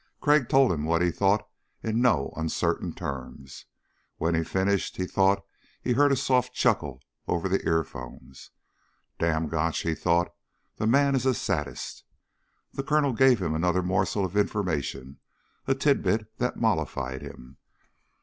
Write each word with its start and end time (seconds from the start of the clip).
Crag 0.19 0.49
told 0.49 0.71
him 0.71 0.83
what 0.83 1.03
he 1.03 1.11
thought 1.11 1.47
in 1.83 2.01
no 2.01 2.33
uncertain 2.35 2.91
terms. 2.91 3.65
When 4.17 4.33
he 4.33 4.43
finished 4.43 4.97
he 4.97 5.05
thought 5.05 5.45
he 5.79 5.93
heard 5.93 6.11
a 6.11 6.15
soft 6.15 6.55
chuckle 6.55 7.03
over 7.27 7.47
the 7.47 7.63
earphones. 7.67 8.49
Damn 9.19 9.47
Gotch, 9.47 9.81
he 9.81 9.93
thought, 9.93 10.33
the 10.77 10.87
man 10.87 11.13
is 11.13 11.27
a 11.27 11.35
sadist. 11.35 12.03
The 12.73 12.81
Colonel 12.81 13.13
gave 13.13 13.39
him 13.43 13.53
another 13.53 13.83
morsel 13.83 14.25
of 14.25 14.35
information 14.35 15.19
a 15.67 15.75
tidbit 15.75 16.35
that 16.39 16.57
mollified 16.57 17.21
him. 17.21 17.57